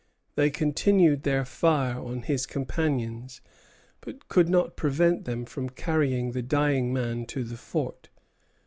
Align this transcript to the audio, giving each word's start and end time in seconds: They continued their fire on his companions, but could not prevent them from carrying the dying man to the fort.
They 0.33 0.49
continued 0.49 1.21
their 1.21 1.45
fire 1.45 1.99
on 1.99 2.23
his 2.23 2.47
companions, 2.47 3.39
but 4.01 4.27
could 4.29 4.49
not 4.49 4.75
prevent 4.75 5.25
them 5.25 5.45
from 5.45 5.69
carrying 5.69 6.31
the 6.31 6.41
dying 6.41 6.91
man 6.91 7.27
to 7.27 7.43
the 7.43 7.55
fort. 7.55 8.09